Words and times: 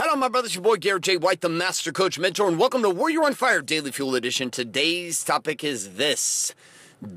Hello, 0.00 0.14
my 0.14 0.28
brothers, 0.28 0.54
your 0.54 0.62
boy 0.62 0.76
Garrett 0.76 1.02
J. 1.02 1.16
White, 1.16 1.40
the 1.40 1.48
Master 1.48 1.90
Coach 1.90 2.20
Mentor, 2.20 2.46
and 2.46 2.56
welcome 2.56 2.82
to 2.82 2.88
Warrior 2.88 3.24
on 3.24 3.34
Fire 3.34 3.60
Daily 3.60 3.90
Fuel 3.90 4.14
Edition. 4.14 4.48
Today's 4.48 5.24
topic 5.24 5.64
is 5.64 5.94
this 5.94 6.54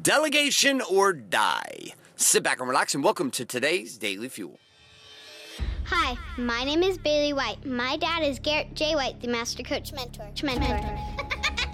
delegation 0.02 0.81
or 0.89 1.13
die. 1.13 1.94
Sit 2.15 2.41
back 2.41 2.59
and 2.59 2.67
relax, 2.67 2.96
and 2.96 3.04
welcome 3.04 3.29
to 3.29 3.46
today's 3.46 3.99
Daily 3.99 4.29
Fuel. 4.29 4.57
Hi, 5.83 6.17
my 6.39 6.63
name 6.63 6.81
is 6.81 6.97
Bailey 6.97 7.33
White. 7.33 7.63
My 7.63 7.98
dad 7.98 8.23
is 8.23 8.39
Garrett 8.39 8.73
J. 8.73 8.95
White, 8.95 9.21
the 9.21 9.27
Master 9.27 9.61
Coach 9.61 9.93
Mentor. 9.93 10.32
Mentor. 10.41 11.00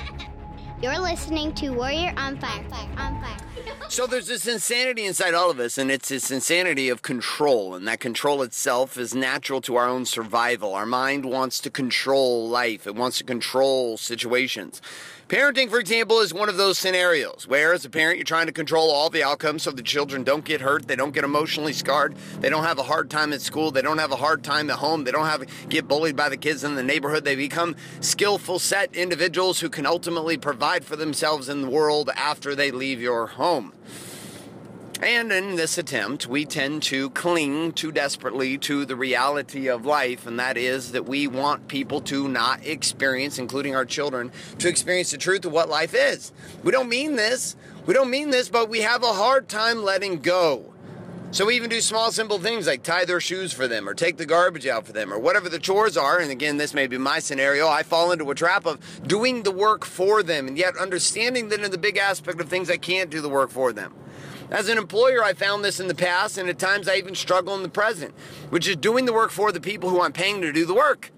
You're 0.82 1.00
listening 1.00 1.55
to 1.55 1.70
Warrior 1.70 2.14
on 2.18 2.38
Fire. 2.38 2.66
On 2.98 3.21
Fire. 3.21 3.46
So 3.90 4.06
there's 4.06 4.28
this 4.28 4.46
insanity 4.46 5.06
inside 5.06 5.34
all 5.34 5.50
of 5.50 5.60
us, 5.60 5.78
and 5.78 5.90
it's 5.90 6.10
this 6.10 6.30
insanity 6.30 6.90
of 6.90 7.02
control, 7.02 7.74
and 7.74 7.88
that 7.88 8.02
control 8.02 8.42
itself 8.42 8.98
is 8.98 9.16
natural 9.16 9.62
to 9.62 9.76
our 9.78 9.88
own 9.88 10.06
survival. 10.06 10.76
Our 10.76 10.86
mind 10.86 11.26
wants 11.26 11.60
to 11.62 11.70
control 11.70 12.50
life, 12.50 12.86
it 12.86 12.96
wants 12.96 13.18
to 13.20 13.24
control 13.24 13.97
situations. 13.97 14.82
Parenting, 15.28 15.70
for 15.70 15.78
example, 15.78 16.22
is 16.22 16.34
one 16.34 16.48
of 16.48 16.56
those 16.56 16.80
scenarios 16.80 17.46
where, 17.50 17.74
as 17.74 17.84
a 17.84 17.90
parent, 17.90 18.18
you're 18.18 18.24
trying 18.24 18.46
to 18.46 18.54
control 18.54 18.90
all 18.90 19.10
the 19.10 19.24
outcomes 19.24 19.64
so 19.64 19.72
the 19.72 19.84
children 19.84 20.24
don't 20.24 20.46
get 20.46 20.62
hurt, 20.62 20.88
they 20.88 20.96
don't 20.96 21.14
get 21.14 21.26
emotionally 21.26 21.74
scarred, 21.74 22.16
they 22.40 22.50
don't 22.50 22.64
have 22.64 22.80
a 22.80 22.84
hard 22.84 23.10
time 23.10 23.34
at 23.34 23.42
school, 23.42 23.70
they 23.70 23.82
don't 23.82 23.98
have 23.98 24.14
a 24.14 24.16
hard 24.16 24.42
time 24.42 24.70
at 24.70 24.78
home, 24.78 25.04
they 25.04 25.12
don't 25.12 25.26
have 25.26 25.44
get 25.68 25.86
bullied 25.86 26.16
by 26.16 26.30
the 26.30 26.38
kids 26.38 26.64
in 26.64 26.76
the 26.76 26.84
neighborhood. 26.84 27.26
They 27.26 27.36
become 27.36 27.76
skillful, 28.00 28.58
set 28.58 28.96
individuals 28.96 29.60
who 29.60 29.68
can 29.68 29.86
ultimately 29.86 30.38
provide 30.38 30.86
for 30.86 30.96
themselves 30.96 31.50
in 31.50 31.62
the 31.62 31.70
world 31.70 32.09
after 32.16 32.56
they 32.56 32.72
leave 32.72 33.02
your 33.02 33.28
home. 33.28 33.73
And 35.02 35.31
in 35.31 35.58
this 35.58 35.78
attempt, 35.78 36.25
we 36.25 36.44
tend 36.44 36.81
to 36.83 37.11
cling 37.11 37.73
too 37.73 37.92
desperately 37.92 38.58
to 38.59 38.83
the 38.83 38.95
reality 38.95 39.67
of 39.67 39.86
life, 39.86 40.25
and 40.25 40.39
that 40.39 40.58
is 40.58 40.92
that 40.94 41.05
we 41.05 41.28
want 41.28 41.67
people 41.67 42.02
to 42.02 42.28
not 42.28 42.66
experience, 42.66 43.38
including 43.38 43.75
our 43.75 43.86
children, 43.86 44.31
to 44.57 44.67
experience 44.67 45.11
the 45.11 45.17
truth 45.19 45.45
of 45.45 45.52
what 45.52 45.69
life 45.69 45.94
is. 45.94 46.31
We 46.63 46.72
don't 46.72 46.89
mean 46.89 47.16
this. 47.16 47.55
We 47.85 47.94
don't 47.94 48.09
mean 48.09 48.31
this, 48.31 48.49
but 48.49 48.69
we 48.69 48.81
have 48.81 49.03
a 49.03 49.13
hard 49.13 49.47
time 49.47 49.83
letting 49.83 50.19
go. 50.19 50.73
So 51.29 51.45
we 51.45 51.55
even 51.57 51.69
do 51.69 51.81
small, 51.81 52.11
simple 52.11 52.39
things 52.39 52.66
like 52.66 52.81
tie 52.81 53.05
their 53.05 53.19
shoes 53.19 53.53
for 53.53 53.67
them 53.67 53.88
or 53.88 53.94
take 53.94 54.17
the 54.17 54.25
garbage 54.25 54.66
out 54.66 54.88
for 54.88 54.94
them 54.94 55.13
or 55.13 55.19
whatever 55.19 55.50
the 55.50 55.59
chores 55.59 55.97
are. 55.97 56.19
And 56.19 56.31
again, 56.31 56.57
this 56.57 56.73
may 56.73 56.88
be 56.88 56.97
my 56.97 57.19
scenario. 57.19 57.67
I 57.67 57.83
fall 57.83 58.11
into 58.11 58.31
a 58.31 58.35
trap 58.35 58.66
of 58.66 58.79
doing 59.05 59.44
the 59.44 59.52
work 59.52 59.85
for 59.85 60.23
them 60.23 60.47
and 60.47 60.57
yet 60.57 60.77
understanding 60.77 61.50
that 61.50 61.59
in 61.59 61.69
the 61.69 61.77
big 61.77 61.97
aspect 61.97 62.39
of 62.39 62.50
things, 62.50 62.69
I 62.69 62.77
can't 62.77 63.09
do 63.09 63.22
the 63.22 63.29
work 63.29 63.52
for 63.52 63.73
them. 63.73 63.94
As 64.50 64.70
an 64.70 64.78
employer, 64.78 65.22
I 65.22 65.34
found 65.34 65.66
this 65.66 65.80
in 65.80 65.88
the 65.88 65.95
past, 65.95 66.38
and 66.38 66.48
at 66.48 66.58
times 66.58 66.88
I 66.88 66.95
even 66.95 67.16
struggle 67.16 67.53
in 67.56 67.64
the 67.64 67.70
present, 67.70 68.14
which 68.50 68.67
is 68.67 68.78
doing 68.78 69.06
the 69.06 69.12
work 69.12 69.30
for 69.30 69.52
the 69.52 69.59
people 69.59 69.90
who 69.90 70.02
I'm 70.02 70.14
paying 70.14 70.42
to 70.42 70.53
do 70.53 70.66
the 70.66 70.73
work. 70.73 71.12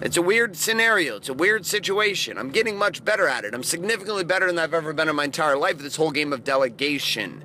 It's 0.00 0.16
a 0.16 0.22
weird 0.22 0.56
scenario. 0.56 1.16
It's 1.16 1.28
a 1.28 1.34
weird 1.34 1.66
situation. 1.66 2.38
I'm 2.38 2.50
getting 2.50 2.78
much 2.78 3.04
better 3.04 3.26
at 3.26 3.44
it. 3.44 3.54
I'm 3.54 3.64
significantly 3.64 4.24
better 4.24 4.46
than 4.46 4.58
I've 4.58 4.72
ever 4.72 4.92
been 4.92 5.08
in 5.08 5.16
my 5.16 5.24
entire 5.24 5.56
life 5.56 5.76
at 5.76 5.82
this 5.82 5.96
whole 5.96 6.12
game 6.12 6.32
of 6.32 6.44
delegation. 6.44 7.42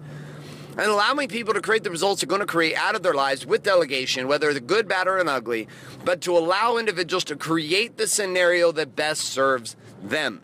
And 0.78 0.92
allowing 0.92 1.28
people 1.28 1.53
to 1.53 1.62
create 1.62 1.84
the 1.84 1.90
results 1.90 2.22
they're 2.22 2.28
going 2.28 2.42
to 2.42 2.46
create 2.46 2.76
out 2.76 2.96
of 2.96 3.02
their 3.02 3.14
lives 3.14 3.46
with 3.46 3.64
delegation, 3.64 4.28
whether 4.28 4.52
they're 4.52 4.62
good, 4.62 4.88
bad, 4.88 5.08
or 5.08 5.18
ugly, 5.28 5.68
but 6.03 6.22
to 6.22 6.38
allow 6.38 6.78
individuals 6.78 7.23
to 7.26 7.36
create 7.36 7.98
the 7.98 8.08
scenario 8.08 8.72
that 8.73 8.96
best 8.96 9.22
serves 9.22 9.76
them. 10.03 10.42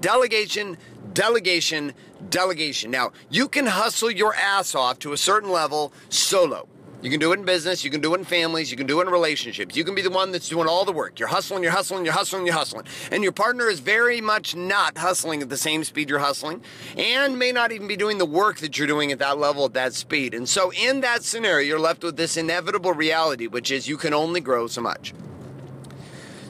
Delegation, 0.00 0.78
delegation, 1.12 1.92
delegation. 2.30 2.90
Now, 2.90 3.12
you 3.30 3.48
can 3.48 3.66
hustle 3.66 4.10
your 4.10 4.34
ass 4.34 4.74
off 4.74 4.98
to 5.00 5.12
a 5.12 5.16
certain 5.16 5.50
level 5.50 5.92
solo. 6.08 6.68
You 7.04 7.10
can 7.10 7.20
do 7.20 7.32
it 7.32 7.38
in 7.38 7.44
business, 7.44 7.84
you 7.84 7.90
can 7.90 8.00
do 8.00 8.14
it 8.14 8.20
in 8.20 8.24
families, 8.24 8.70
you 8.70 8.78
can 8.78 8.86
do 8.86 8.98
it 9.00 9.06
in 9.06 9.12
relationships. 9.12 9.76
You 9.76 9.84
can 9.84 9.94
be 9.94 10.00
the 10.00 10.08
one 10.08 10.32
that's 10.32 10.48
doing 10.48 10.66
all 10.66 10.86
the 10.86 10.92
work. 10.92 11.18
You're 11.18 11.28
hustling, 11.28 11.62
you're 11.62 11.70
hustling, 11.70 12.06
you're 12.06 12.14
hustling, 12.14 12.46
you're 12.46 12.54
hustling. 12.54 12.86
And 13.12 13.22
your 13.22 13.32
partner 13.32 13.68
is 13.68 13.80
very 13.80 14.22
much 14.22 14.56
not 14.56 14.96
hustling 14.96 15.42
at 15.42 15.50
the 15.50 15.58
same 15.58 15.84
speed 15.84 16.08
you're 16.08 16.20
hustling 16.20 16.62
and 16.96 17.38
may 17.38 17.52
not 17.52 17.72
even 17.72 17.86
be 17.88 17.96
doing 17.96 18.16
the 18.16 18.24
work 18.24 18.60
that 18.60 18.78
you're 18.78 18.86
doing 18.86 19.12
at 19.12 19.18
that 19.18 19.36
level 19.36 19.66
at 19.66 19.74
that 19.74 19.92
speed. 19.92 20.32
And 20.32 20.48
so, 20.48 20.72
in 20.72 21.02
that 21.02 21.24
scenario, 21.24 21.66
you're 21.68 21.78
left 21.78 22.02
with 22.02 22.16
this 22.16 22.38
inevitable 22.38 22.94
reality, 22.94 23.48
which 23.48 23.70
is 23.70 23.86
you 23.86 23.98
can 23.98 24.14
only 24.14 24.40
grow 24.40 24.66
so 24.66 24.80
much. 24.80 25.12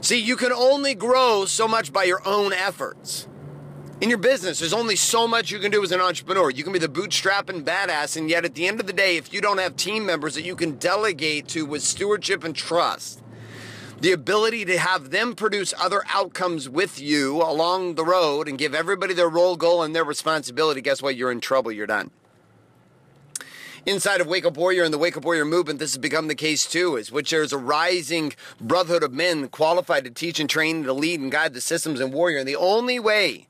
See, 0.02 0.20
you 0.20 0.36
can 0.36 0.52
only 0.52 0.94
grow 0.94 1.46
so 1.46 1.66
much 1.66 1.92
by 1.92 2.04
your 2.04 2.22
own 2.24 2.52
efforts. 2.52 3.26
In 4.04 4.10
your 4.10 4.18
business, 4.18 4.58
there's 4.58 4.74
only 4.74 4.96
so 4.96 5.26
much 5.26 5.50
you 5.50 5.58
can 5.58 5.70
do 5.70 5.82
as 5.82 5.90
an 5.90 6.02
entrepreneur. 6.02 6.50
You 6.50 6.62
can 6.62 6.74
be 6.74 6.78
the 6.78 6.88
bootstrapping 6.88 7.64
badass, 7.64 8.18
and 8.18 8.28
yet 8.28 8.44
at 8.44 8.54
the 8.54 8.68
end 8.68 8.78
of 8.78 8.86
the 8.86 8.92
day, 8.92 9.16
if 9.16 9.32
you 9.32 9.40
don't 9.40 9.56
have 9.56 9.76
team 9.76 10.04
members 10.04 10.34
that 10.34 10.44
you 10.44 10.56
can 10.56 10.76
delegate 10.76 11.48
to 11.48 11.64
with 11.64 11.80
stewardship 11.82 12.44
and 12.44 12.54
trust, 12.54 13.22
the 14.02 14.12
ability 14.12 14.66
to 14.66 14.76
have 14.76 15.08
them 15.08 15.34
produce 15.34 15.72
other 15.80 16.02
outcomes 16.12 16.68
with 16.68 17.00
you 17.00 17.40
along 17.40 17.94
the 17.94 18.04
road 18.04 18.46
and 18.46 18.58
give 18.58 18.74
everybody 18.74 19.14
their 19.14 19.30
role, 19.30 19.56
goal, 19.56 19.82
and 19.82 19.96
their 19.96 20.04
responsibility, 20.04 20.82
guess 20.82 21.00
what? 21.00 21.16
You're 21.16 21.32
in 21.32 21.40
trouble. 21.40 21.72
You're 21.72 21.86
done 21.86 22.10
inside 23.86 24.20
of 24.20 24.26
Wake 24.26 24.44
Up 24.44 24.56
Warrior 24.56 24.82
and 24.84 24.94
the 24.94 24.98
Wake 24.98 25.16
Up 25.16 25.24
Warrior 25.24 25.44
movement, 25.44 25.78
this 25.78 25.92
has 25.92 25.98
become 25.98 26.28
the 26.28 26.34
case 26.34 26.66
too, 26.66 26.96
is 26.96 27.12
which 27.12 27.30
there's 27.30 27.52
a 27.52 27.58
rising 27.58 28.32
brotherhood 28.60 29.02
of 29.02 29.12
men 29.12 29.48
qualified 29.48 30.04
to 30.04 30.10
teach 30.10 30.40
and 30.40 30.48
train, 30.48 30.84
to 30.84 30.92
lead 30.92 31.20
and 31.20 31.30
guide 31.30 31.54
the 31.54 31.60
systems 31.60 32.00
and 32.00 32.12
Warrior. 32.12 32.38
And 32.38 32.48
the 32.48 32.56
only 32.56 32.98
way 32.98 33.46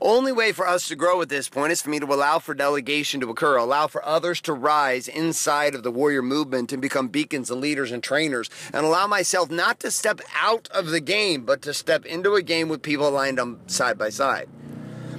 only 0.00 0.32
way 0.32 0.52
for 0.52 0.66
us 0.66 0.88
to 0.88 0.96
grow 0.96 1.20
at 1.22 1.28
this 1.28 1.48
point 1.48 1.72
is 1.72 1.82
for 1.82 1.90
me 1.90 1.98
to 2.00 2.06
allow 2.06 2.38
for 2.38 2.54
delegation 2.54 3.20
to 3.20 3.30
occur, 3.30 3.56
allow 3.56 3.86
for 3.86 4.04
others 4.04 4.40
to 4.42 4.52
rise 4.52 5.08
inside 5.08 5.74
of 5.74 5.82
the 5.82 5.90
warrior 5.90 6.22
movement 6.22 6.72
and 6.72 6.80
become 6.80 7.08
beacons 7.08 7.50
and 7.50 7.60
leaders 7.60 7.90
and 7.90 8.02
trainers, 8.02 8.48
and 8.72 8.86
allow 8.86 9.06
myself 9.06 9.50
not 9.50 9.80
to 9.80 9.90
step 9.90 10.20
out 10.36 10.68
of 10.68 10.90
the 10.90 11.00
game, 11.00 11.44
but 11.44 11.62
to 11.62 11.74
step 11.74 12.06
into 12.06 12.34
a 12.34 12.42
game 12.42 12.68
with 12.68 12.82
people 12.82 13.08
aligned 13.08 13.40
on 13.40 13.58
side 13.68 13.98
by 13.98 14.08
side. 14.08 14.48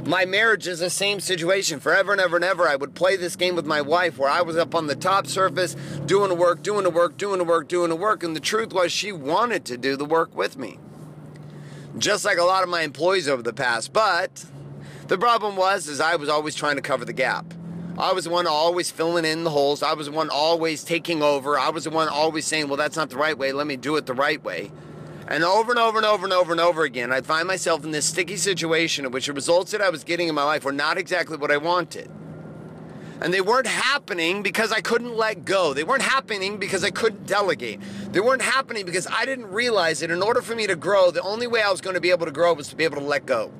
My 0.06 0.25
marriage 0.25 0.68
is 0.68 0.79
the 0.79 0.89
same 0.89 1.19
situation. 1.19 1.79
Forever 1.79 2.13
and 2.13 2.22
ever 2.22 2.38
and 2.38 2.45
ever, 2.45 2.68
I 2.68 2.75
would 2.75 2.95
play 2.95 3.18
this 3.18 3.35
game 3.35 3.56
with 3.56 3.66
my 3.66 3.81
wife 3.81 4.18
where 4.18 4.29
I 4.29 4.41
was 4.41 4.56
up 4.56 4.73
on 4.73 4.88
the 4.88 4.95
top 4.95 5.28
surface 5.28 5.75
doing 6.06 6.29
the 6.29 6.35
work, 6.35 6.63
doing 6.63 6.84
the 6.84 6.89
work, 6.89 7.18
doing 7.18 7.38
the 7.38 7.44
work, 7.44 7.68
doing 7.68 7.89
the 7.89 7.95
work. 7.95 8.23
And 8.23 8.35
the 8.35 8.39
truth 8.39 8.73
was, 8.73 8.91
she 8.91 9.12
wanted 9.12 9.66
to 9.66 9.78
do 9.78 9.97
the 9.97 10.06
work 10.06 10.35
with 10.35 10.57
me. 10.57 10.79
Just 11.97 12.23
like 12.23 12.38
a 12.38 12.44
lot 12.44 12.63
of 12.63 12.69
my 12.69 12.81
employees 12.81 13.28
over 13.28 13.44
the 13.44 13.53
past. 13.53 13.91
But 13.91 14.45
the 15.09 15.18
problem 15.18 15.56
was, 15.56 15.88
is 15.88 16.00
I 16.00 16.16
was 16.16 16.30
always 16.30 16.56
trying 16.56 16.75
to 16.75 16.81
cover 16.81 17.03
the 17.03 17.14
gap. 17.14 17.53
I 17.97 18.14
was 18.14 18.24
the 18.24 18.30
one 18.30 18.47
always 18.47 18.90
filling 18.92 19.25
in 19.25 19.44
the 19.44 19.50
holes. 19.50 19.84
I 19.84 19.94
was 19.94 20.06
the 20.06 20.14
one 20.14 20.30
always 20.30 20.86
taking 20.86 21.22
over. 21.22 21.59
I 21.59 21.70
was 21.70 21.84
the 21.84 21.90
one 21.90 22.08
always 22.08 22.46
saying, 22.46 22.70
well, 22.70 22.78
that's 22.78 22.96
not 22.96 23.09
the 23.09 23.18
right 23.18 23.38
way. 23.38 23.52
Let 23.52 23.68
me 23.68 23.75
do 23.75 23.98
it 23.98 24.06
the 24.06 24.14
right 24.14 24.42
way. 24.42 24.72
And 25.28 25.44
over 25.44 25.72
and 25.72 25.80
over 25.80 25.98
and 25.98 26.06
over 26.06 26.24
and 26.24 26.34
over 26.34 26.52
and 26.52 26.62
over 26.62 26.84
again, 26.84 27.12
I'd 27.12 27.25
find 27.25 27.48
myself 27.48 27.84
in 27.84 27.92
this 27.92 28.06
sticky 28.06 28.38
situation 28.38 29.06
in 29.06 29.12
which 29.12 29.25
the 29.25 29.34
results 29.34 29.72
that 29.72 29.81
I 29.81 29.90
was 29.90 30.03
getting 30.03 30.30
in 30.30 30.36
my 30.36 30.44
life 30.44 30.64
were 30.64 30.72
not 30.72 30.98
exactly 30.98 31.38
what 31.38 31.52
I 31.52 31.58
wanted. 31.58 32.09
And 33.22 33.34
they 33.34 33.42
weren't 33.42 33.68
happening 33.68 34.44
because 34.44 34.72
I 34.72 34.80
couldn't 34.80 35.18
let 35.18 35.44
go. 35.44 35.74
They 35.74 35.84
weren't 35.84 36.03
happening 36.03 36.58
because 36.58 36.84
I 36.84 36.92
couldn't 36.92 37.25
delegate. 37.25 37.81
They 38.14 38.22
weren't 38.22 38.42
happening 38.42 38.86
because 38.86 39.08
I 39.08 39.25
didn't 39.25 39.52
realize 39.52 40.00
that 40.00 40.09
in 40.09 40.24
order 40.24 40.42
for 40.42 40.56
me 40.56 40.68
to 40.68 40.75
grow, 40.75 41.12
the 41.12 41.22
only 41.22 41.48
way 41.48 41.62
I 41.62 41.69
was 41.69 41.81
going 41.81 41.96
to 41.96 42.02
be 42.02 42.12
able 42.12 42.28
to 42.28 42.31
grow 42.31 42.53
was 42.53 42.69
to 42.69 42.78
be 42.78 42.86
able 42.86 42.98
to 42.98 43.03
let 43.03 43.25
go. 43.25 43.52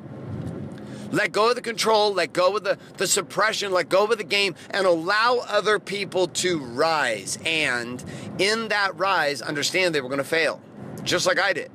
Let 1.12 1.32
go 1.32 1.50
of 1.50 1.56
the 1.56 1.62
control, 1.62 2.14
let 2.14 2.34
go 2.34 2.56
of 2.56 2.64
the, 2.64 2.78
the 2.98 3.08
suppression, 3.08 3.72
let 3.72 3.90
go 3.90 4.06
of 4.06 4.18
the 4.18 4.24
game, 4.24 4.56
and 4.72 4.86
allow 4.86 5.40
other 5.48 5.80
people 5.80 6.28
to 6.28 6.60
rise. 6.60 7.40
And 7.46 8.04
in 8.38 8.68
that 8.68 8.98
rise, 8.98 9.42
understand 9.42 9.96
they 9.96 10.02
were 10.02 10.10
going 10.10 10.20
to 10.20 10.24
fail 10.24 10.62
just 11.04 11.26
like 11.26 11.40
I 11.40 11.54
did. 11.54 11.72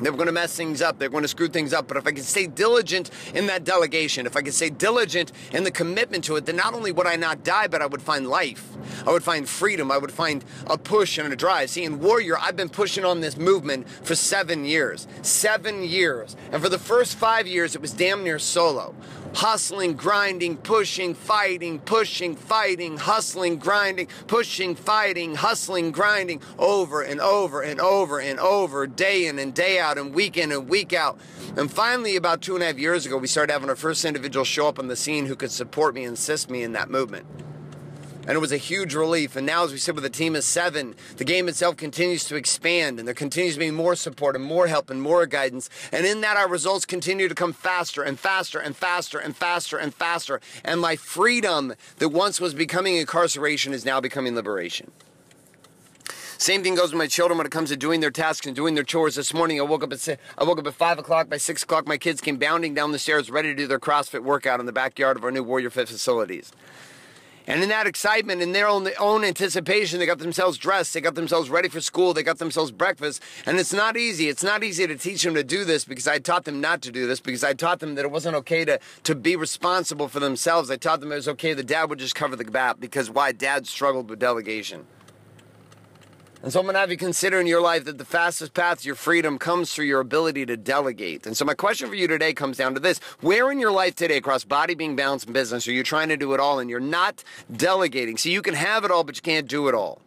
They 0.00 0.08
were 0.08 0.16
going 0.16 0.28
to 0.28 0.32
mess 0.32 0.56
things 0.56 0.80
up. 0.80 0.98
They're 0.98 1.10
going 1.10 1.24
to 1.24 1.28
screw 1.28 1.48
things 1.48 1.74
up. 1.74 1.86
But 1.86 1.98
if 1.98 2.06
I 2.06 2.12
could 2.12 2.24
stay 2.24 2.46
diligent 2.46 3.10
in 3.34 3.46
that 3.46 3.64
delegation, 3.64 4.24
if 4.24 4.34
I 4.34 4.40
could 4.40 4.54
stay 4.54 4.70
diligent 4.70 5.32
in 5.52 5.64
the 5.64 5.70
commitment 5.70 6.24
to 6.24 6.36
it, 6.36 6.46
then 6.46 6.56
not 6.56 6.72
only 6.72 6.90
would 6.90 7.06
I 7.06 7.16
not 7.16 7.44
die, 7.44 7.66
but 7.68 7.82
I 7.82 7.86
would 7.86 8.00
find 8.00 8.26
life. 8.26 8.66
I 9.06 9.12
would 9.12 9.22
find 9.22 9.48
freedom. 9.48 9.90
I 9.90 9.98
would 9.98 10.12
find 10.12 10.44
a 10.66 10.78
push 10.78 11.18
and 11.18 11.32
a 11.32 11.36
drive. 11.36 11.70
See, 11.70 11.84
in 11.84 12.00
Warrior, 12.00 12.38
I've 12.38 12.56
been 12.56 12.68
pushing 12.68 13.04
on 13.04 13.20
this 13.20 13.36
movement 13.36 13.88
for 13.88 14.14
seven 14.14 14.64
years. 14.64 15.06
Seven 15.22 15.82
years. 15.82 16.36
And 16.52 16.62
for 16.62 16.68
the 16.68 16.78
first 16.78 17.16
five 17.16 17.46
years, 17.46 17.74
it 17.74 17.80
was 17.80 17.92
damn 17.92 18.24
near 18.24 18.38
solo 18.38 18.94
hustling, 19.34 19.94
grinding, 19.94 20.56
pushing, 20.56 21.14
fighting, 21.14 21.78
pushing, 21.80 22.34
fighting, 22.34 22.96
hustling, 22.96 23.58
grinding, 23.58 24.08
pushing, 24.26 24.74
fighting, 24.74 25.34
hustling, 25.34 25.92
grinding, 25.92 26.42
over 26.58 27.02
and 27.02 27.20
over 27.20 27.62
and 27.62 27.80
over 27.80 28.18
and 28.18 28.38
over, 28.40 28.86
day 28.86 29.26
in 29.26 29.38
and 29.38 29.54
day 29.54 29.78
out, 29.78 29.98
and 29.98 30.14
week 30.14 30.36
in 30.36 30.52
and 30.52 30.68
week 30.68 30.92
out. 30.92 31.18
And 31.56 31.70
finally, 31.70 32.16
about 32.16 32.42
two 32.42 32.54
and 32.54 32.62
a 32.62 32.66
half 32.66 32.78
years 32.78 33.06
ago, 33.06 33.16
we 33.16 33.26
started 33.26 33.52
having 33.52 33.68
our 33.68 33.76
first 33.76 34.04
individual 34.04 34.44
show 34.44 34.68
up 34.68 34.78
on 34.78 34.88
the 34.88 34.96
scene 34.96 35.26
who 35.26 35.36
could 35.36 35.50
support 35.50 35.94
me 35.94 36.04
and 36.04 36.14
assist 36.14 36.50
me 36.50 36.62
in 36.62 36.72
that 36.72 36.90
movement 36.90 37.26
and 38.26 38.30
it 38.30 38.40
was 38.40 38.52
a 38.52 38.56
huge 38.56 38.94
relief. 38.94 39.36
And 39.36 39.46
now, 39.46 39.64
as 39.64 39.72
we 39.72 39.78
sit 39.78 39.94
with 39.94 40.04
a 40.04 40.10
team 40.10 40.36
of 40.36 40.44
seven, 40.44 40.94
the 41.16 41.24
game 41.24 41.48
itself 41.48 41.76
continues 41.76 42.24
to 42.26 42.36
expand, 42.36 42.98
and 42.98 43.06
there 43.06 43.14
continues 43.14 43.54
to 43.54 43.60
be 43.60 43.70
more 43.70 43.96
support 43.96 44.36
and 44.36 44.44
more 44.44 44.66
help 44.66 44.90
and 44.90 45.00
more 45.00 45.26
guidance. 45.26 45.70
And 45.92 46.06
in 46.06 46.20
that, 46.20 46.36
our 46.36 46.48
results 46.48 46.84
continue 46.84 47.28
to 47.28 47.34
come 47.34 47.52
faster 47.52 48.02
and 48.02 48.18
faster 48.18 48.58
and 48.58 48.76
faster 48.76 49.18
and 49.18 49.36
faster 49.36 49.78
and 49.78 49.94
faster. 49.94 50.40
And 50.64 50.80
my 50.80 50.96
freedom 50.96 51.74
that 51.98 52.10
once 52.10 52.40
was 52.40 52.54
becoming 52.54 52.96
incarceration 52.96 53.72
is 53.72 53.84
now 53.84 54.00
becoming 54.00 54.34
liberation. 54.34 54.90
Same 56.40 56.62
thing 56.62 56.74
goes 56.74 56.90
with 56.90 56.98
my 56.98 57.06
children 57.06 57.36
when 57.36 57.46
it 57.46 57.52
comes 57.52 57.68
to 57.68 57.76
doing 57.76 58.00
their 58.00 58.10
tasks 58.10 58.46
and 58.46 58.56
doing 58.56 58.74
their 58.74 58.82
chores. 58.82 59.14
This 59.14 59.34
morning 59.34 59.60
I 59.60 59.62
woke 59.62 59.84
up 59.84 59.92
at 59.92 60.18
I 60.38 60.44
woke 60.44 60.58
up 60.58 60.66
at 60.66 60.72
five 60.72 60.98
o'clock. 60.98 61.28
By 61.28 61.36
six 61.36 61.62
o'clock, 61.64 61.86
my 61.86 61.98
kids 61.98 62.22
came 62.22 62.38
bounding 62.38 62.72
down 62.72 62.92
the 62.92 62.98
stairs, 62.98 63.30
ready 63.30 63.48
to 63.48 63.54
do 63.54 63.66
their 63.66 63.78
CrossFit 63.78 64.22
workout 64.22 64.58
in 64.58 64.64
the 64.64 64.72
backyard 64.72 65.18
of 65.18 65.24
our 65.24 65.30
new 65.30 65.42
Warrior 65.42 65.68
Fit 65.68 65.88
facilities. 65.88 66.50
And 67.50 67.64
in 67.64 67.68
that 67.70 67.88
excitement, 67.88 68.42
in 68.42 68.52
their 68.52 68.68
own, 68.68 68.88
own 69.00 69.24
anticipation, 69.24 69.98
they 69.98 70.06
got 70.06 70.20
themselves 70.20 70.56
dressed, 70.56 70.94
they 70.94 71.00
got 71.00 71.16
themselves 71.16 71.50
ready 71.50 71.68
for 71.68 71.80
school, 71.80 72.14
they 72.14 72.22
got 72.22 72.38
themselves 72.38 72.70
breakfast. 72.70 73.20
And 73.44 73.58
it's 73.58 73.72
not 73.72 73.96
easy. 73.96 74.28
It's 74.28 74.44
not 74.44 74.62
easy 74.62 74.86
to 74.86 74.96
teach 74.96 75.24
them 75.24 75.34
to 75.34 75.42
do 75.42 75.64
this 75.64 75.84
because 75.84 76.06
I 76.06 76.20
taught 76.20 76.44
them 76.44 76.60
not 76.60 76.80
to 76.82 76.92
do 76.92 77.08
this, 77.08 77.18
because 77.18 77.42
I 77.42 77.54
taught 77.54 77.80
them 77.80 77.96
that 77.96 78.04
it 78.04 78.10
wasn't 78.12 78.36
okay 78.36 78.64
to, 78.66 78.78
to 79.02 79.14
be 79.16 79.34
responsible 79.34 80.06
for 80.06 80.20
themselves. 80.20 80.70
I 80.70 80.76
taught 80.76 81.00
them 81.00 81.10
it 81.10 81.16
was 81.16 81.28
okay 81.28 81.52
the 81.52 81.64
dad 81.64 81.90
would 81.90 81.98
just 81.98 82.14
cover 82.14 82.36
the 82.36 82.44
gap 82.44 82.78
because 82.78 83.10
why 83.10 83.32
dad 83.32 83.66
struggled 83.66 84.08
with 84.08 84.20
delegation. 84.20 84.86
And 86.42 86.50
so 86.50 86.58
I'm 86.58 86.64
going 86.64 86.74
to 86.74 86.80
have 86.80 86.90
you 86.90 86.96
consider 86.96 87.38
in 87.38 87.46
your 87.46 87.60
life 87.60 87.84
that 87.84 87.98
the 87.98 88.04
fastest 88.04 88.54
path 88.54 88.80
to 88.80 88.86
your 88.86 88.94
freedom 88.94 89.38
comes 89.38 89.74
through 89.74 89.84
your 89.84 90.00
ability 90.00 90.46
to 90.46 90.56
delegate. 90.56 91.26
And 91.26 91.36
so 91.36 91.44
my 91.44 91.52
question 91.52 91.88
for 91.88 91.94
you 91.94 92.08
today 92.08 92.32
comes 92.32 92.56
down 92.56 92.72
to 92.74 92.80
this. 92.80 92.98
Where 93.20 93.50
in 93.52 93.58
your 93.58 93.72
life 93.72 93.94
today 93.94 94.16
across 94.16 94.42
body, 94.44 94.74
being, 94.74 94.96
balance, 94.96 95.24
and 95.24 95.34
business 95.34 95.68
are 95.68 95.72
you 95.72 95.82
trying 95.82 96.08
to 96.08 96.16
do 96.16 96.32
it 96.32 96.40
all 96.40 96.58
and 96.58 96.70
you're 96.70 96.80
not 96.80 97.22
delegating? 97.54 98.16
So 98.16 98.30
you 98.30 98.40
can 98.40 98.54
have 98.54 98.84
it 98.84 98.90
all, 98.90 99.04
but 99.04 99.16
you 99.16 99.22
can't 99.22 99.48
do 99.48 99.68
it 99.68 99.74
all. 99.74 100.00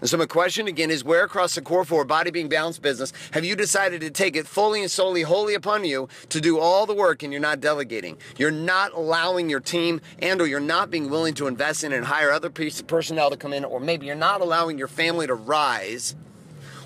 And 0.00 0.10
so 0.10 0.18
my 0.18 0.26
question 0.26 0.68
again 0.68 0.90
is 0.90 1.04
where 1.04 1.24
across 1.24 1.54
the 1.54 1.62
core 1.62 1.84
four 1.84 2.04
body 2.04 2.30
being 2.30 2.50
balanced 2.50 2.82
business 2.82 3.14
have 3.30 3.46
you 3.46 3.56
decided 3.56 4.02
to 4.02 4.10
take 4.10 4.36
it 4.36 4.46
fully 4.46 4.82
and 4.82 4.90
solely 4.90 5.22
wholly 5.22 5.54
upon 5.54 5.84
you 5.84 6.08
to 6.28 6.40
do 6.40 6.58
all 6.58 6.84
the 6.84 6.94
work 6.94 7.22
and 7.22 7.32
you're 7.32 7.40
not 7.40 7.60
delegating? 7.60 8.18
You're 8.36 8.50
not 8.50 8.92
allowing 8.92 9.48
your 9.48 9.60
team 9.60 10.02
and 10.18 10.40
or 10.40 10.46
you're 10.46 10.60
not 10.60 10.90
being 10.90 11.08
willing 11.08 11.32
to 11.34 11.46
invest 11.46 11.82
in 11.82 11.92
and 11.92 12.04
hire 12.04 12.30
other 12.30 12.50
piece 12.50 12.78
of 12.78 12.86
personnel 12.86 13.30
to 13.30 13.36
come 13.38 13.54
in 13.54 13.64
or 13.64 13.80
maybe 13.80 14.04
you're 14.06 14.14
not 14.14 14.42
allowing 14.42 14.76
your 14.76 14.88
family 14.88 15.26
to 15.26 15.34
rise 15.34 16.14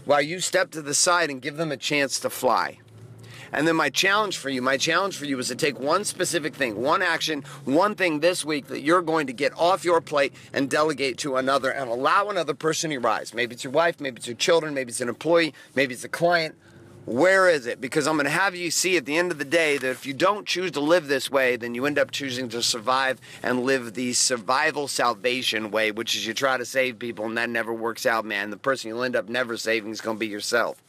while 0.05 0.23
you 0.23 0.39
step 0.41 0.71
to 0.71 0.83
the 0.83 0.95
side 0.95 1.31
and 1.31 1.43
give 1.43 1.57
them 1.57 1.73
a 1.73 1.77
chance 1.77 2.21
to 2.21 2.31
fly. 2.31 2.79
And 3.52 3.67
then 3.67 3.76
my 3.76 3.91
challenge 3.91 4.38
for 4.38 4.49
you, 4.49 4.62
my 4.62 4.76
challenge 4.76 5.17
for 5.17 5.25
you 5.25 5.38
is 5.38 5.49
to 5.49 5.56
take 5.56 5.79
one 5.79 6.05
specific 6.05 6.55
thing, 6.55 6.81
one 6.81 7.02
action, 7.02 7.43
one 7.64 7.94
thing 7.94 8.20
this 8.20 8.44
week 8.44 8.67
that 8.69 8.82
you're 8.82 9.02
going 9.02 9.26
to 9.26 9.32
get 9.32 9.52
off 9.58 9.85
your 9.85 10.00
plate 10.00 10.32
and 10.52 10.70
delegate 10.70 11.19
to 11.19 11.37
another 11.37 11.70
and 11.70 11.91
allow 11.91 12.29
another 12.29 12.55
person 12.55 12.91
to 12.91 12.99
rise. 12.99 13.35
Maybe 13.35 13.55
it's 13.55 13.64
your 13.64 13.73
wife, 13.73 14.00
maybe 14.00 14.19
it's 14.19 14.26
your 14.26 14.37
children, 14.37 14.75
maybe 14.75 14.91
it's 14.91 15.00
an 15.00 15.08
employee, 15.08 15.55
maybe 15.75 15.94
it's 15.94 16.05
a 16.05 16.08
client. 16.08 16.55
Where 17.06 17.49
is 17.49 17.67
it? 17.67 17.81
Because 17.81 18.06
I'm 18.06 18.17
going 18.17 18.26
to 18.26 18.31
have 18.31 18.55
you 18.55 18.70
see 18.70 18.97
at 18.97 19.06
the 19.06 19.17
end 19.17 19.32
of 19.32 19.38
the 19.38 19.44
day 19.44 19.79
that 19.79 19.91
if 19.91 20.06
you 20.06 20.12
don't 20.12 20.47
choose 20.47 20.70
to 20.73 20.81
live 20.81 21.08
this 21.08 21.31
way, 21.31 21.56
then 21.56 21.75
you 21.75 21.87
end 21.87 21.99
up 21.99 22.11
choosing 22.11 22.49
to 22.50 22.62
survive 22.62 23.20
and 23.43 23.64
live 23.64 23.94
the 23.94 24.12
survival 24.12 24.87
salvation 24.87 25.70
way, 25.70 25.91
which 25.91 26.14
is 26.14 26.26
you 26.26 26.35
try 26.35 26.56
to 26.56 26.64
save 26.64 26.99
people 26.99 27.25
and 27.25 27.38
that 27.38 27.49
never 27.49 27.73
works 27.73 28.05
out, 28.05 28.25
man. 28.25 28.50
The 28.50 28.58
person 28.58 28.91
you'll 28.91 29.02
end 29.02 29.17
up 29.17 29.29
never 29.29 29.56
saving 29.56 29.91
is 29.91 30.00
going 30.00 30.19
to 30.19 30.20
be 30.20 30.29
yourself. 30.29 30.82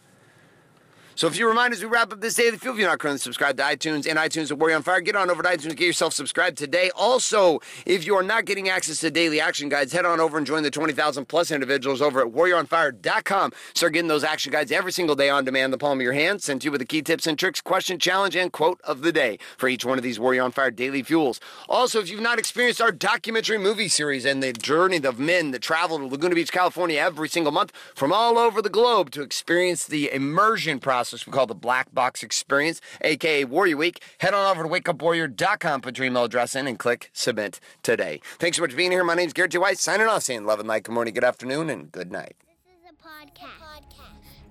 So 1.15 1.27
if 1.27 1.37
you 1.37 1.47
remind 1.47 1.73
us, 1.73 1.81
we 1.81 1.87
wrap 1.87 2.13
up 2.13 2.21
this 2.21 2.35
daily 2.35 2.57
fuel. 2.57 2.73
If 2.73 2.79
you're 2.79 2.89
not 2.89 2.99
currently 2.99 3.19
subscribed 3.19 3.57
to 3.57 3.63
iTunes 3.63 4.09
and 4.09 4.17
iTunes 4.17 4.49
at 4.49 4.57
Warrior 4.57 4.77
on 4.77 4.83
Fire, 4.83 5.01
get 5.01 5.15
on 5.15 5.29
over 5.29 5.43
to 5.43 5.49
iTunes 5.49 5.75
get 5.75 5.81
yourself 5.81 6.13
subscribed 6.13 6.57
today. 6.57 6.89
Also, 6.95 7.59
if 7.85 8.05
you 8.05 8.15
are 8.15 8.23
not 8.23 8.45
getting 8.45 8.69
access 8.69 9.01
to 9.01 9.11
daily 9.11 9.41
action 9.41 9.67
guides, 9.67 9.91
head 9.91 10.05
on 10.05 10.21
over 10.21 10.37
and 10.37 10.47
join 10.47 10.63
the 10.63 10.71
20,000 10.71 11.25
plus 11.25 11.51
individuals 11.51 12.01
over 12.01 12.21
at 12.21 12.27
warrioronfire.com. 12.27 13.51
Start 13.73 13.93
getting 13.93 14.07
those 14.07 14.23
action 14.23 14.53
guides 14.53 14.71
every 14.71 14.93
single 14.93 15.15
day 15.15 15.29
on 15.29 15.43
demand, 15.43 15.73
the 15.73 15.77
palm 15.77 15.99
of 15.99 16.03
your 16.03 16.13
hand, 16.13 16.41
sent 16.41 16.61
to 16.61 16.65
you 16.65 16.71
with 16.71 16.79
the 16.79 16.85
key 16.85 17.01
tips 17.01 17.27
and 17.27 17.37
tricks, 17.37 17.59
question, 17.59 17.99
challenge, 17.99 18.35
and 18.35 18.53
quote 18.53 18.79
of 18.85 19.01
the 19.01 19.11
day 19.11 19.37
for 19.57 19.67
each 19.67 19.83
one 19.83 19.97
of 19.97 20.03
these 20.03 20.19
Warrior 20.19 20.43
on 20.43 20.51
Fire 20.51 20.71
daily 20.71 21.03
fuels. 21.03 21.41
Also, 21.67 21.99
if 21.99 22.09
you've 22.09 22.21
not 22.21 22.39
experienced 22.39 22.81
our 22.81 22.91
documentary 22.91 23.57
movie 23.57 23.89
series 23.89 24.23
and 24.23 24.41
the 24.41 24.53
journey 24.53 24.97
of 25.03 25.19
men 25.19 25.51
that 25.51 25.61
travel 25.61 25.97
to 25.97 26.05
Laguna 26.05 26.35
Beach, 26.35 26.51
California 26.51 26.99
every 26.99 27.27
single 27.27 27.51
month 27.51 27.73
from 27.95 28.13
all 28.13 28.37
over 28.37 28.61
the 28.61 28.69
globe 28.69 29.11
to 29.11 29.21
experience 29.21 29.85
the 29.85 30.11
immersion 30.11 30.79
process 30.79 31.00
process 31.01 31.25
we 31.25 31.33
call 31.33 31.47
the 31.47 31.55
Black 31.55 31.91
Box 31.95 32.21
Experience, 32.21 32.79
aka 33.01 33.43
Warrior 33.43 33.75
Week. 33.75 34.03
Head 34.19 34.35
on 34.35 34.55
over 34.55 34.67
to 34.67 34.69
wakeupwarrior.com, 34.69 35.81
put 35.81 35.97
your 35.97 36.05
email 36.05 36.25
address 36.25 36.55
in, 36.55 36.67
and 36.67 36.77
click 36.77 37.09
submit 37.11 37.59
today. 37.81 38.21
Thanks 38.37 38.57
so 38.57 38.61
much 38.61 38.69
for 38.69 38.77
being 38.77 38.91
here. 38.91 39.03
My 39.03 39.15
name 39.15 39.25
is 39.25 39.33
Garrett 39.33 39.51
J. 39.51 39.57
White, 39.57 39.79
signing 39.79 40.05
off, 40.05 40.21
saying 40.21 40.45
love 40.45 40.59
and 40.59 40.67
light, 40.67 40.83
good 40.83 40.93
morning, 40.93 41.15
good 41.15 41.23
afternoon, 41.23 41.71
and 41.71 41.91
good 41.91 42.11
night. 42.11 42.35
This 42.45 42.75
is 42.75 42.91
a 42.91 43.03
podcast. 43.03 43.71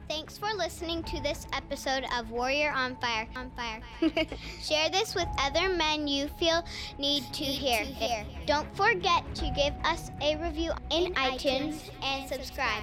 Thanks 0.09 0.37
for 0.37 0.53
listening 0.55 1.05
to 1.05 1.23
this 1.23 1.47
episode 1.53 2.05
of 2.19 2.33
Warrior 2.33 2.73
on 2.73 2.97
Fire. 2.97 3.29
On 3.37 3.49
Fire. 3.53 3.81
Share 4.61 4.91
this 4.91 5.15
with 5.15 5.29
other 5.39 5.69
men 5.69 6.09
you 6.09 6.27
feel 6.37 6.65
need 6.99 7.23
to 7.33 7.45
hear. 7.45 7.87
Don't 8.45 8.67
forget 8.77 9.23
to 9.37 9.53
give 9.55 9.73
us 9.85 10.11
a 10.21 10.37
review 10.39 10.73
in, 10.91 11.15
iTunes, 11.15 11.75
iTunes 11.75 11.91
and 12.03 12.29
subscribe. 12.29 12.83